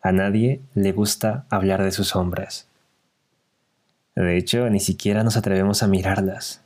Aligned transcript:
A 0.00 0.12
nadie 0.12 0.60
le 0.74 0.92
gusta 0.92 1.44
hablar 1.50 1.82
de 1.82 1.92
sus 1.92 2.08
sombras. 2.08 2.68
De 4.14 4.36
hecho, 4.36 4.68
ni 4.70 4.80
siquiera 4.80 5.24
nos 5.24 5.36
atrevemos 5.36 5.82
a 5.82 5.88
mirarlas. 5.88 6.60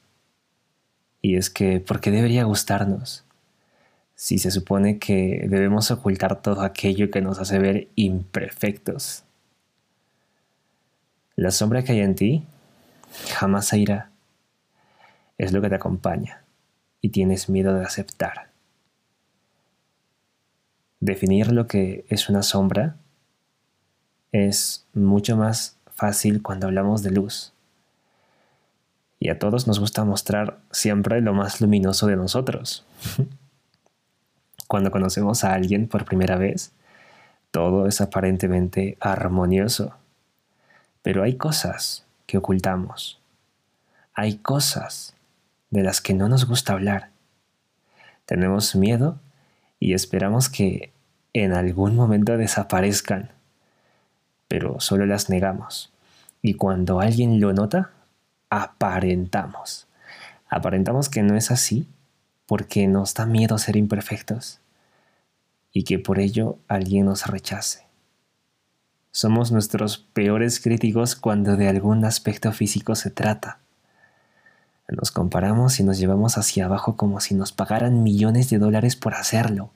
Y 1.21 1.37
es 1.37 1.51
que, 1.51 1.81
¿por 1.81 2.01
qué 2.01 2.11
debería 2.11 2.45
gustarnos? 2.45 3.25
Si 4.15 4.39
se 4.39 4.51
supone 4.51 4.99
que 4.99 5.47
debemos 5.49 5.91
ocultar 5.91 6.43
todo 6.43 6.63
aquello 6.63 7.11
que 7.11 7.21
nos 7.23 7.39
hace 7.39 7.59
ver 7.59 7.89
imperfectos. 7.95 9.25
La 11.37 11.51
sombra 11.51 11.83
que 11.83 11.93
hay 11.93 12.01
en 12.01 12.15
ti 12.15 12.47
jamás 13.35 13.67
se 13.67 13.79
irá. 13.79 14.11
Es 15.39 15.53
lo 15.53 15.61
que 15.61 15.69
te 15.69 15.75
acompaña 15.75 16.43
y 17.01 17.09
tienes 17.09 17.49
miedo 17.49 17.75
de 17.75 17.85
aceptar. 17.85 18.49
Definir 21.01 21.51
lo 21.51 21.67
que 21.67 22.05
es 22.09 22.29
una 22.29 22.43
sombra 22.43 22.97
es 24.33 24.87
mucho 24.95 25.37
más 25.37 25.77
fácil 25.95 26.43
cuando 26.43 26.67
hablamos 26.67 27.03
de 27.03 27.11
luz. 27.11 27.53
Y 29.19 29.29
a 29.29 29.39
todos 29.39 29.69
nos 29.69 29.79
gusta 29.79 30.05
mostrar 30.05 30.59
siempre 30.73 31.21
lo 31.21 31.33
más 31.33 31.61
luminoso 31.61 32.07
de 32.09 32.17
nosotros. 32.17 32.85
cuando 34.67 34.91
conocemos 34.91 35.45
a 35.45 35.53
alguien 35.53 35.87
por 35.87 36.05
primera 36.05 36.37
vez, 36.37 36.73
todo 37.51 37.87
es 37.87 38.01
aparentemente 38.01 38.97
armonioso. 39.01 39.95
Pero 41.03 41.23
hay 41.23 41.37
cosas 41.37 42.07
que 42.27 42.39
ocultamos. 42.39 43.21
Hay 44.15 44.39
cosas 44.39 45.15
de 45.71 45.83
las 45.83 46.01
que 46.01 46.15
no 46.15 46.29
nos 46.29 46.47
gusta 46.47 46.73
hablar. 46.73 47.11
Tenemos 48.25 48.75
miedo 48.75 49.19
y 49.79 49.95
esperamos 49.95 50.49
que 50.49 50.91
en 51.35 51.53
algún 51.53 51.95
momento 51.95 52.37
desaparezcan, 52.37 53.31
pero 54.53 54.81
solo 54.81 55.07
las 55.07 55.31
negamos 55.31 55.95
y 56.43 56.53
cuando 56.53 57.01
alguien 57.01 57.41
lo 57.41 57.55
nota, 57.55 57.93
aparentamos. 58.51 59.87
Aparentamos 60.47 61.09
que 61.09 61.23
no 61.23 61.39
es 61.39 61.51
así 61.51 61.89
porque 62.45 62.87
nos 62.87 63.15
da 63.15 63.25
miedo 63.25 63.57
ser 63.57 63.77
imperfectos 63.77 64.61
y 65.73 65.85
que 65.85 65.99
por 65.99 66.19
ello 66.19 66.59
alguien 66.69 67.07
nos 67.07 67.29
rechace. 67.29 67.87
Somos 69.11 69.53
nuestros 69.53 69.97
peores 69.97 70.61
críticos 70.61 71.17
cuando 71.17 71.57
de 71.57 71.71
algún 71.71 72.05
aspecto 72.05 72.53
físico 72.53 72.95
se 72.95 73.09
trata. 73.09 73.59
Nos 74.87 75.13
comparamos 75.13 75.81
y 75.81 75.83
nos 75.83 75.97
llevamos 75.97 76.37
hacia 76.37 76.67
abajo 76.67 76.99
como 76.99 77.21
si 77.21 77.35
nos 77.35 77.53
pagaran 77.53 78.03
millones 78.03 78.51
de 78.51 78.59
dólares 78.59 78.97
por 78.97 79.15
hacerlo. 79.15 79.71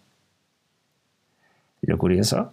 Lo 1.80 1.96
curioso 1.96 2.52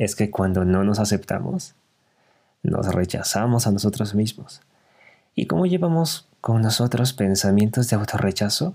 es 0.00 0.16
que 0.16 0.30
cuando 0.30 0.64
no 0.64 0.82
nos 0.82 0.98
aceptamos, 0.98 1.74
nos 2.62 2.86
rechazamos 2.94 3.66
a 3.66 3.70
nosotros 3.70 4.14
mismos. 4.14 4.62
¿Y 5.34 5.44
cómo 5.44 5.66
llevamos 5.66 6.26
con 6.40 6.62
nosotros 6.62 7.12
pensamientos 7.12 7.90
de 7.90 7.96
autorrechazo? 7.96 8.74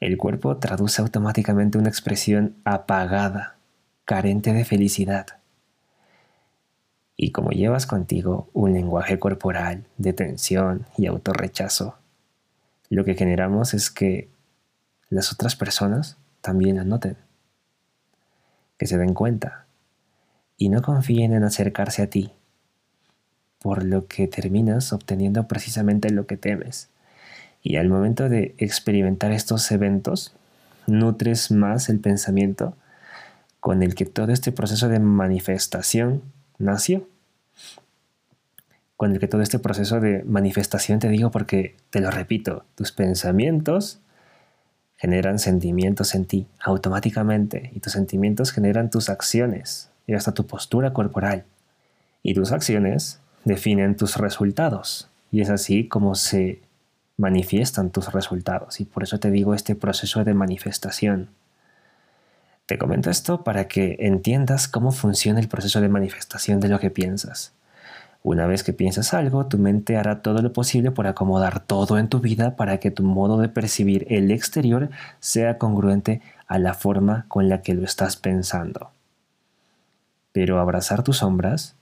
El 0.00 0.16
cuerpo 0.16 0.56
traduce 0.56 1.02
automáticamente 1.02 1.76
una 1.76 1.90
expresión 1.90 2.56
apagada, 2.64 3.56
carente 4.06 4.54
de 4.54 4.64
felicidad. 4.64 5.26
Y 7.14 7.32
como 7.32 7.50
llevas 7.50 7.84
contigo 7.84 8.48
un 8.54 8.72
lenguaje 8.72 9.18
corporal 9.18 9.84
de 9.98 10.14
tensión 10.14 10.86
y 10.96 11.08
autorrechazo, 11.08 11.98
lo 12.88 13.04
que 13.04 13.16
generamos 13.16 13.74
es 13.74 13.90
que 13.90 14.30
las 15.10 15.30
otras 15.30 15.56
personas 15.56 16.16
también 16.40 16.76
la 16.76 16.84
noten, 16.84 17.18
que 18.78 18.86
se 18.86 18.96
den 18.96 19.12
cuenta 19.12 19.66
y 20.62 20.68
no 20.68 20.80
confíen 20.80 21.32
en 21.32 21.42
acercarse 21.42 22.02
a 22.02 22.06
ti 22.06 22.30
por 23.58 23.82
lo 23.82 24.06
que 24.06 24.28
terminas 24.28 24.92
obteniendo 24.92 25.48
precisamente 25.48 26.10
lo 26.10 26.28
que 26.28 26.36
temes. 26.36 26.88
Y 27.64 27.78
al 27.78 27.88
momento 27.88 28.28
de 28.28 28.54
experimentar 28.58 29.32
estos 29.32 29.68
eventos, 29.72 30.36
nutres 30.86 31.50
más 31.50 31.88
el 31.88 31.98
pensamiento 31.98 32.76
con 33.58 33.82
el 33.82 33.96
que 33.96 34.04
todo 34.04 34.30
este 34.30 34.52
proceso 34.52 34.88
de 34.88 35.00
manifestación 35.00 36.22
nació. 36.58 37.08
Con 38.96 39.10
el 39.10 39.18
que 39.18 39.26
todo 39.26 39.42
este 39.42 39.58
proceso 39.58 39.98
de 39.98 40.22
manifestación 40.22 41.00
te 41.00 41.08
digo 41.08 41.32
porque, 41.32 41.74
te 41.90 42.00
lo 42.00 42.12
repito, 42.12 42.64
tus 42.76 42.92
pensamientos 42.92 43.98
generan 44.94 45.40
sentimientos 45.40 46.14
en 46.14 46.24
ti 46.24 46.46
automáticamente 46.60 47.72
y 47.74 47.80
tus 47.80 47.94
sentimientos 47.94 48.52
generan 48.52 48.90
tus 48.90 49.08
acciones 49.08 49.91
y 50.06 50.14
hasta 50.14 50.32
tu 50.32 50.46
postura 50.46 50.92
corporal. 50.92 51.44
Y 52.22 52.34
tus 52.34 52.52
acciones 52.52 53.20
definen 53.44 53.96
tus 53.96 54.16
resultados. 54.16 55.08
Y 55.30 55.40
es 55.40 55.50
así 55.50 55.88
como 55.88 56.14
se 56.14 56.60
manifiestan 57.16 57.90
tus 57.90 58.12
resultados. 58.12 58.80
Y 58.80 58.84
por 58.84 59.02
eso 59.02 59.18
te 59.18 59.30
digo 59.30 59.54
este 59.54 59.74
proceso 59.74 60.24
de 60.24 60.34
manifestación. 60.34 61.30
Te 62.66 62.78
comento 62.78 63.10
esto 63.10 63.42
para 63.44 63.68
que 63.68 63.96
entiendas 64.00 64.68
cómo 64.68 64.92
funciona 64.92 65.40
el 65.40 65.48
proceso 65.48 65.80
de 65.80 65.88
manifestación 65.88 66.60
de 66.60 66.68
lo 66.68 66.78
que 66.78 66.90
piensas. 66.90 67.52
Una 68.24 68.46
vez 68.46 68.62
que 68.62 68.72
piensas 68.72 69.14
algo, 69.14 69.46
tu 69.46 69.58
mente 69.58 69.96
hará 69.96 70.22
todo 70.22 70.42
lo 70.42 70.52
posible 70.52 70.92
por 70.92 71.08
acomodar 71.08 71.58
todo 71.58 71.98
en 71.98 72.08
tu 72.08 72.20
vida 72.20 72.54
para 72.54 72.78
que 72.78 72.92
tu 72.92 73.02
modo 73.02 73.38
de 73.38 73.48
percibir 73.48 74.06
el 74.10 74.30
exterior 74.30 74.90
sea 75.18 75.58
congruente 75.58 76.22
a 76.46 76.60
la 76.60 76.74
forma 76.74 77.24
con 77.26 77.48
la 77.48 77.62
que 77.62 77.74
lo 77.74 77.82
estás 77.82 78.16
pensando. 78.16 78.90
Pero 80.32 80.60
abrazar 80.60 81.02
tus 81.02 81.18
sombras 81.18 81.76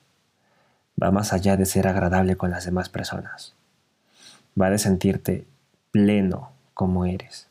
va 1.00 1.10
más 1.10 1.32
allá 1.32 1.56
de 1.56 1.66
ser 1.66 1.88
agradable 1.88 2.36
con 2.36 2.50
las 2.50 2.64
demás 2.64 2.88
personas. 2.88 3.54
Va 4.60 4.70
de 4.70 4.78
sentirte 4.78 5.46
pleno 5.90 6.50
como 6.74 7.04
eres. 7.04 7.48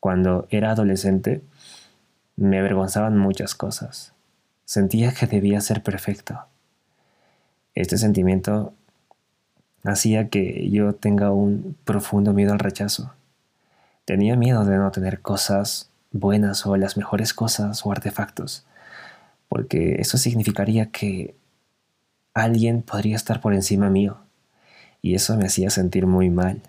Cuando 0.00 0.46
era 0.50 0.70
adolescente, 0.70 1.42
me 2.36 2.58
avergonzaban 2.58 3.16
muchas 3.16 3.54
cosas. 3.54 4.12
Sentía 4.64 5.12
que 5.12 5.26
debía 5.26 5.60
ser 5.60 5.82
perfecto. 5.82 6.44
Este 7.74 7.98
sentimiento 7.98 8.72
hacía 9.84 10.28
que 10.28 10.68
yo 10.70 10.94
tenga 10.94 11.30
un 11.30 11.76
profundo 11.84 12.32
miedo 12.32 12.52
al 12.52 12.58
rechazo. 12.58 13.12
Tenía 14.04 14.36
miedo 14.36 14.64
de 14.64 14.76
no 14.76 14.90
tener 14.90 15.20
cosas 15.20 15.90
buenas 16.12 16.66
o 16.66 16.76
las 16.76 16.96
mejores 16.96 17.34
cosas 17.34 17.84
o 17.84 17.92
artefactos, 17.92 18.64
porque 19.48 19.96
eso 20.00 20.18
significaría 20.18 20.90
que 20.90 21.34
alguien 22.34 22.82
podría 22.82 23.16
estar 23.16 23.40
por 23.40 23.54
encima 23.54 23.90
mío, 23.90 24.18
y 25.02 25.14
eso 25.14 25.36
me 25.36 25.46
hacía 25.46 25.70
sentir 25.70 26.06
muy 26.06 26.30
mal. 26.30 26.62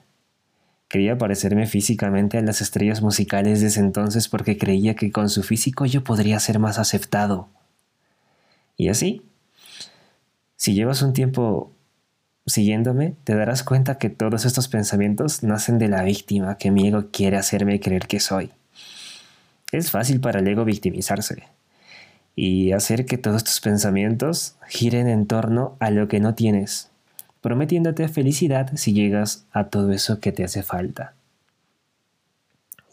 Quería 0.88 1.18
parecerme 1.18 1.68
físicamente 1.68 2.38
a 2.38 2.42
las 2.42 2.62
estrellas 2.62 3.02
musicales 3.02 3.60
de 3.62 3.82
entonces 3.82 4.30
porque 4.30 4.58
creía 4.58 4.96
que 4.96 5.12
con 5.12 5.30
su 5.30 5.44
físico 5.44 5.86
yo 5.86 6.04
podría 6.04 6.40
ser 6.40 6.60
más 6.60 6.80
aceptado. 6.80 7.50
Y 8.78 8.88
así, 8.88 9.24
si 10.56 10.74
llevas 10.74 11.02
un 11.02 11.12
tiempo 11.12 11.74
siguiéndome, 12.46 13.16
te 13.26 13.36
darás 13.36 13.64
cuenta 13.64 13.98
que 13.98 14.10
todos 14.10 14.46
estos 14.46 14.70
pensamientos 14.70 15.44
nacen 15.44 15.78
de 15.78 15.90
la 15.90 16.04
víctima 16.04 16.58
que 16.58 16.72
mi 16.72 16.88
ego 16.88 17.10
quiere 17.12 17.36
hacerme 17.36 17.82
creer 17.82 18.08
que 18.08 18.22
soy. 18.22 18.52
Es 19.74 19.92
fácil 19.92 20.22
para 20.22 20.40
el 20.40 20.48
ego 20.48 20.64
victimizarse 20.64 21.57
y 22.40 22.72
hacer 22.72 23.08
que 23.08 23.18
todos 23.18 23.44
tus 23.44 23.60
pensamientos 23.60 24.58
giren 24.68 25.10
en 25.10 25.26
torno 25.26 25.76
a 25.80 25.90
lo 25.90 26.08
que 26.08 26.20
no 26.20 26.36
tienes, 26.36 26.92
prometiéndote 27.42 28.08
felicidad 28.10 28.70
si 28.76 28.94
llegas 28.94 29.48
a 29.52 29.70
todo 29.70 29.92
eso 29.92 30.20
que 30.20 30.32
te 30.32 30.44
hace 30.44 30.62
falta. 30.62 31.16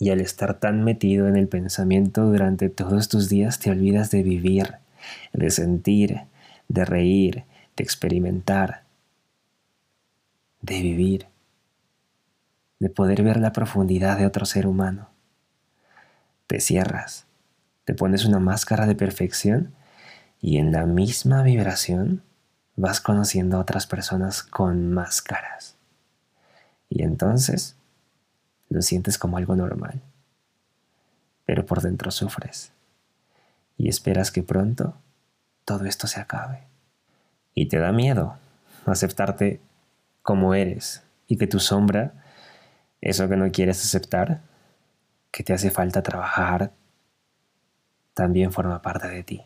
Y 0.00 0.08
al 0.08 0.22
estar 0.22 0.58
tan 0.58 0.82
metido 0.82 1.28
en 1.28 1.36
el 1.36 1.46
pensamiento 1.46 2.24
durante 2.24 2.70
todos 2.70 3.10
tus 3.10 3.28
días 3.28 3.58
te 3.58 3.70
olvidas 3.70 4.10
de 4.10 4.22
vivir, 4.22 4.76
de 5.34 5.50
sentir, 5.50 6.22
de 6.68 6.86
reír, 6.86 7.44
de 7.76 7.84
experimentar, 7.84 8.84
de 10.62 10.80
vivir, 10.80 11.26
de 12.78 12.88
poder 12.88 13.22
ver 13.22 13.36
la 13.36 13.52
profundidad 13.52 14.16
de 14.16 14.24
otro 14.24 14.46
ser 14.46 14.66
humano. 14.66 15.10
Te 16.46 16.60
cierras 16.60 17.26
te 17.84 17.94
pones 17.94 18.24
una 18.24 18.38
máscara 18.38 18.86
de 18.86 18.94
perfección 18.94 19.74
y 20.40 20.58
en 20.58 20.72
la 20.72 20.86
misma 20.86 21.42
vibración 21.42 22.22
vas 22.76 23.00
conociendo 23.00 23.56
a 23.56 23.60
otras 23.60 23.86
personas 23.86 24.42
con 24.42 24.92
máscaras. 24.92 25.76
Y 26.88 27.02
entonces 27.02 27.76
lo 28.68 28.82
sientes 28.82 29.18
como 29.18 29.36
algo 29.36 29.56
normal. 29.56 30.00
Pero 31.44 31.66
por 31.66 31.82
dentro 31.82 32.10
sufres. 32.10 32.72
Y 33.76 33.88
esperas 33.88 34.30
que 34.30 34.42
pronto 34.42 34.94
todo 35.64 35.84
esto 35.84 36.06
se 36.06 36.20
acabe. 36.20 36.64
Y 37.54 37.68
te 37.68 37.78
da 37.78 37.92
miedo 37.92 38.36
aceptarte 38.86 39.60
como 40.22 40.54
eres 40.54 41.02
y 41.26 41.36
que 41.36 41.46
tu 41.46 41.60
sombra, 41.60 42.12
eso 43.00 43.28
que 43.28 43.36
no 43.36 43.50
quieres 43.50 43.82
aceptar, 43.84 44.40
que 45.30 45.42
te 45.42 45.52
hace 45.52 45.70
falta 45.70 46.02
trabajar, 46.02 46.72
también 48.14 48.52
forma 48.52 48.80
parte 48.80 49.08
de 49.08 49.22
ti. 49.22 49.42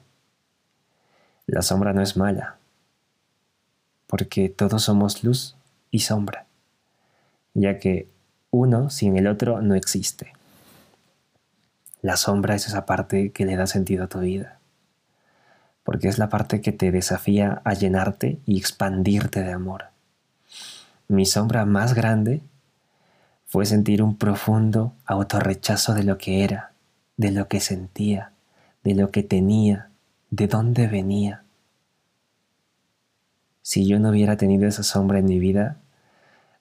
La 1.46 1.62
sombra 1.62 1.92
no 1.92 2.02
es 2.02 2.16
mala, 2.16 2.58
porque 4.06 4.48
todos 4.48 4.84
somos 4.84 5.24
luz 5.24 5.56
y 5.90 6.00
sombra, 6.00 6.46
ya 7.54 7.78
que 7.78 8.08
uno 8.50 8.90
sin 8.90 9.16
el 9.16 9.26
otro 9.26 9.62
no 9.62 9.74
existe. 9.74 10.32
La 12.02 12.16
sombra 12.16 12.54
es 12.54 12.66
esa 12.66 12.86
parte 12.86 13.32
que 13.32 13.44
le 13.44 13.56
da 13.56 13.66
sentido 13.66 14.04
a 14.04 14.08
tu 14.08 14.20
vida, 14.20 14.58
porque 15.82 16.08
es 16.08 16.18
la 16.18 16.28
parte 16.28 16.60
que 16.60 16.72
te 16.72 16.92
desafía 16.92 17.62
a 17.64 17.74
llenarte 17.74 18.38
y 18.44 18.58
expandirte 18.58 19.42
de 19.42 19.52
amor. 19.52 19.86
Mi 21.08 21.24
sombra 21.24 21.64
más 21.64 21.94
grande 21.94 22.42
fue 23.46 23.64
sentir 23.64 24.02
un 24.02 24.18
profundo 24.18 24.92
autorrechazo 25.06 25.94
de 25.94 26.04
lo 26.04 26.18
que 26.18 26.44
era, 26.44 26.72
de 27.16 27.30
lo 27.30 27.48
que 27.48 27.60
sentía, 27.60 28.32
de 28.84 28.94
lo 28.94 29.10
que 29.10 29.22
tenía, 29.22 29.90
de 30.30 30.46
dónde 30.46 30.86
venía. 30.86 31.44
Si 33.62 33.86
yo 33.86 33.98
no 33.98 34.10
hubiera 34.10 34.36
tenido 34.36 34.66
esa 34.66 34.82
sombra 34.82 35.18
en 35.18 35.26
mi 35.26 35.38
vida, 35.38 35.76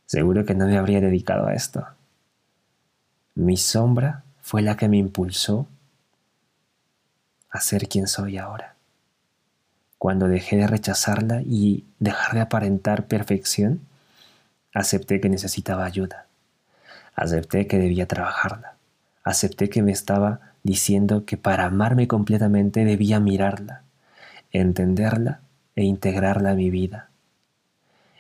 seguro 0.06 0.46
que 0.46 0.56
no 0.56 0.68
me 0.68 0.78
habría 0.78 1.00
dedicado 1.00 1.48
a 1.48 1.54
esto. 1.54 1.86
Mi 3.36 3.56
sombra 3.56 4.24
fue 4.42 4.62
la 4.62 4.76
que 4.78 4.90
me 4.90 4.98
impulsó 4.98 5.68
a 7.50 7.62
ser 7.62 7.88
quien 7.88 8.08
soy 8.08 8.38
ahora. 8.38 8.76
Cuando 9.98 10.28
dejé 10.28 10.58
de 10.58 10.68
rechazarla 10.68 11.42
y 11.42 11.86
dejar 12.00 12.36
de 12.36 12.42
aparentar 12.42 13.08
perfección, 13.08 13.82
acepté 14.74 15.20
que 15.20 15.30
necesitaba 15.30 15.86
ayuda. 15.86 16.28
Acepté 17.16 17.68
que 17.68 17.80
debía 17.80 18.08
trabajarla. 18.08 18.76
Acepté 19.24 19.70
que 19.70 19.82
me 19.82 19.92
estaba 19.92 20.54
diciendo 20.68 21.24
que 21.26 21.38
para 21.38 21.66
amarme 21.66 22.10
completamente 22.10 22.84
debía 22.84 23.22
mirarla, 23.22 23.84
entenderla 24.52 25.40
e 25.78 25.86
integrarla 25.86 26.52
a 26.52 26.56
mi 26.56 26.70
vida. 26.70 27.10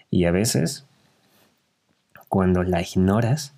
Y 0.09 0.23
a 0.23 0.31
veces, 0.31 0.85
cuando 2.29 2.63
la 2.63 2.81
ignoras, 2.81 3.53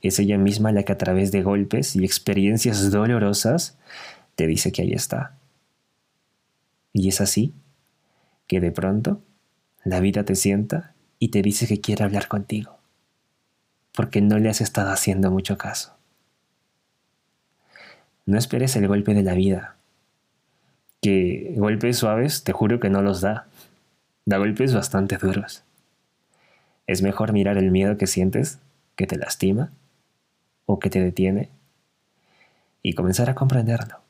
es 0.00 0.18
ella 0.18 0.38
misma 0.38 0.72
la 0.72 0.82
que 0.82 0.92
a 0.92 0.98
través 0.98 1.30
de 1.30 1.42
golpes 1.42 1.94
y 1.94 2.06
experiencias 2.06 2.90
dolorosas 2.90 3.76
te 4.34 4.46
dice 4.46 4.72
que 4.72 4.80
ahí 4.80 4.92
está. 4.94 5.36
Y 6.94 7.08
es 7.08 7.20
así 7.20 7.52
que 8.46 8.60
de 8.60 8.72
pronto 8.72 9.20
la 9.84 10.00
vida 10.00 10.24
te 10.24 10.36
sienta 10.36 10.94
y 11.18 11.28
te 11.28 11.42
dice 11.42 11.66
que 11.66 11.82
quiere 11.82 12.04
hablar 12.04 12.28
contigo, 12.28 12.78
porque 13.94 14.22
no 14.22 14.38
le 14.38 14.48
has 14.48 14.62
estado 14.62 14.90
haciendo 14.90 15.30
mucho 15.30 15.58
caso. 15.58 16.01
No 18.24 18.38
esperes 18.38 18.76
el 18.76 18.86
golpe 18.86 19.14
de 19.14 19.22
la 19.22 19.34
vida, 19.34 19.76
que 21.00 21.54
golpes 21.56 21.98
suaves 21.98 22.44
te 22.44 22.52
juro 22.52 22.78
que 22.78 22.90
no 22.90 23.02
los 23.02 23.20
da, 23.20 23.48
da 24.24 24.38
golpes 24.38 24.72
bastante 24.72 25.16
duros. 25.16 25.64
Es 26.86 27.02
mejor 27.02 27.32
mirar 27.32 27.58
el 27.58 27.70
miedo 27.70 27.96
que 27.96 28.06
sientes, 28.06 28.60
que 28.94 29.06
te 29.06 29.16
lastima, 29.16 29.72
o 30.66 30.78
que 30.78 30.90
te 30.90 31.02
detiene 31.02 31.50
y 32.82 32.94
comenzar 32.94 33.30
a 33.30 33.34
comprenderlo. 33.34 34.00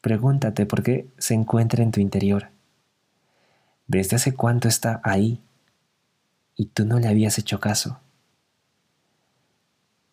Pregúntate 0.00 0.66
por 0.66 0.82
qué 0.82 1.08
se 1.18 1.34
encuentra 1.34 1.82
en 1.82 1.90
tu 1.90 2.00
interior. 2.00 2.48
¿Desde 3.86 4.16
hace 4.16 4.34
cuánto 4.34 4.68
está 4.68 5.00
ahí 5.02 5.40
y 6.56 6.66
tú 6.66 6.84
no 6.84 6.98
le 6.98 7.08
habías 7.08 7.38
hecho 7.38 7.58
caso? 7.58 8.00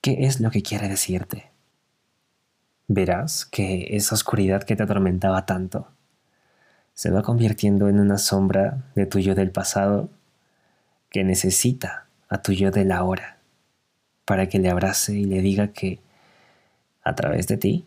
¿Qué 0.01 0.25
es 0.25 0.39
lo 0.39 0.51
que 0.51 0.63
quiere 0.63 0.87
decirte? 0.87 1.54
Verás 2.87 3.45
que 3.45 3.87
esa 3.91 4.15
oscuridad 4.15 4.63
que 4.63 4.75
te 4.75 4.83
atormentaba 4.83 5.45
tanto 5.45 5.87
se 6.93 7.09
va 7.09 7.23
convirtiendo 7.23 7.89
en 7.89 7.99
una 7.99 8.17
sombra 8.17 8.83
de 8.95 9.05
tu 9.05 9.19
yo 9.19 9.35
del 9.35 9.51
pasado 9.51 10.09
que 11.09 11.23
necesita 11.23 12.07
a 12.29 12.41
tu 12.41 12.53
yo 12.53 12.71
de 12.71 12.85
la 12.85 13.03
hora 13.03 13.37
para 14.25 14.49
que 14.49 14.59
le 14.59 14.69
abrace 14.69 15.15
y 15.15 15.25
le 15.25 15.41
diga 15.41 15.69
que 15.69 15.99
a 17.03 17.15
través 17.15 17.47
de 17.47 17.57
ti 17.57 17.85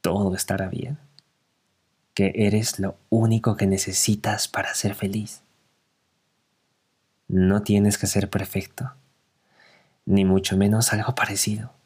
todo 0.00 0.34
estará 0.34 0.68
bien, 0.68 0.98
que 2.14 2.32
eres 2.34 2.78
lo 2.78 2.96
único 3.10 3.56
que 3.56 3.66
necesitas 3.66 4.48
para 4.48 4.74
ser 4.74 4.94
feliz. 4.94 5.42
No 7.28 7.62
tienes 7.62 7.98
que 7.98 8.06
ser 8.06 8.30
perfecto, 8.30 8.92
ni 10.06 10.24
mucho 10.24 10.56
menos 10.56 10.92
algo 10.92 11.14
parecido. 11.14 11.79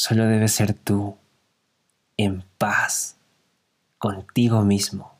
Solo 0.00 0.26
debes 0.26 0.52
ser 0.52 0.74
tú, 0.74 1.16
en 2.16 2.44
paz, 2.56 3.16
contigo 3.98 4.62
mismo. 4.62 5.18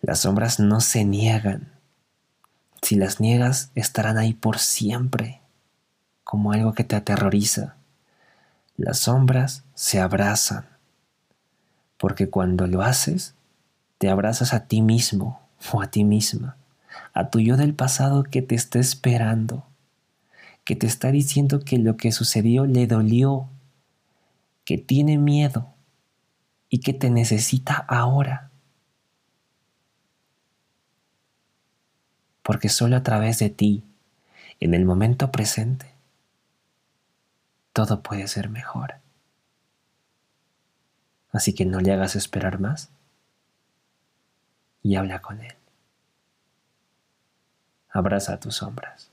Las 0.00 0.22
sombras 0.22 0.58
no 0.58 0.80
se 0.80 1.04
niegan. 1.04 1.70
Si 2.82 2.96
las 2.96 3.20
niegas, 3.20 3.70
estarán 3.76 4.18
ahí 4.18 4.34
por 4.34 4.58
siempre 4.58 5.40
como 6.24 6.50
algo 6.50 6.72
que 6.72 6.82
te 6.82 6.96
aterroriza. 6.96 7.76
Las 8.76 8.98
sombras 8.98 9.62
se 9.74 10.00
abrazan, 10.00 10.66
porque 11.98 12.28
cuando 12.28 12.66
lo 12.66 12.82
haces, 12.82 13.36
te 13.98 14.10
abrazas 14.10 14.52
a 14.52 14.66
ti 14.66 14.82
mismo 14.82 15.48
o 15.72 15.80
a 15.80 15.92
ti 15.92 16.02
misma, 16.02 16.56
a 17.14 17.30
tu 17.30 17.38
yo 17.38 17.56
del 17.56 17.72
pasado 17.72 18.24
que 18.24 18.42
te 18.42 18.56
está 18.56 18.80
esperando, 18.80 19.64
que 20.66 20.74
te 20.74 20.88
está 20.88 21.12
diciendo 21.12 21.60
que 21.60 21.78
lo 21.78 21.96
que 21.96 22.10
sucedió 22.10 22.66
le 22.66 22.88
dolió, 22.88 23.48
que 24.64 24.76
tiene 24.76 25.16
miedo 25.16 25.72
y 26.68 26.80
que 26.80 26.92
te 26.92 27.08
necesita 27.08 27.76
ahora. 27.88 28.50
Porque 32.42 32.68
solo 32.68 32.96
a 32.96 33.04
través 33.04 33.38
de 33.38 33.48
ti, 33.48 33.84
en 34.58 34.74
el 34.74 34.84
momento 34.84 35.30
presente, 35.30 35.86
todo 37.72 38.02
puede 38.02 38.26
ser 38.26 38.48
mejor. 38.48 38.96
Así 41.30 41.54
que 41.54 41.64
no 41.64 41.78
le 41.78 41.92
hagas 41.92 42.16
esperar 42.16 42.58
más 42.58 42.90
y 44.82 44.96
habla 44.96 45.22
con 45.22 45.40
él. 45.40 45.54
Abraza 47.88 48.40
tus 48.40 48.56
sombras. 48.56 49.12